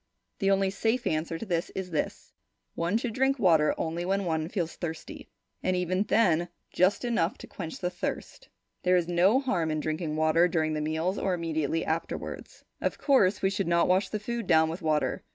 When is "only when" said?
3.77-4.25